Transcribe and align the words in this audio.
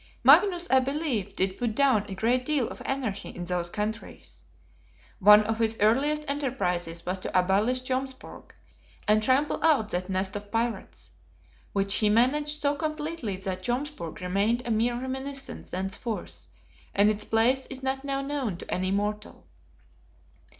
Magnus, 0.23 0.67
I 0.71 0.79
believe, 0.79 1.35
did 1.35 1.59
put 1.59 1.75
down 1.75 2.07
a 2.09 2.15
great 2.15 2.43
deal 2.43 2.67
of 2.69 2.81
anarchy 2.85 3.29
in 3.29 3.43
those 3.43 3.69
countries. 3.69 4.45
One 5.19 5.43
of 5.43 5.59
his 5.59 5.77
earliest 5.79 6.25
enterprises 6.27 7.05
was 7.05 7.19
to 7.19 7.39
abolish 7.39 7.83
Jomsburg, 7.83 8.49
and 9.07 9.21
trample 9.21 9.63
out 9.63 9.89
that 9.89 10.09
nest 10.09 10.35
of 10.35 10.49
pirates. 10.51 11.11
Which 11.71 11.93
he 11.93 12.09
managed 12.09 12.61
so 12.63 12.73
completely 12.73 13.35
that 13.35 13.61
Jomsburg 13.61 14.21
remained 14.21 14.63
a 14.65 14.71
mere 14.71 14.99
reminiscence 14.99 15.69
thenceforth; 15.69 16.47
and 16.95 17.11
its 17.11 17.23
place 17.23 17.67
is 17.67 17.83
not 17.83 18.03
now 18.03 18.23
known 18.23 18.57
to 18.57 18.73
any 18.73 18.89
mortal. 18.89 19.45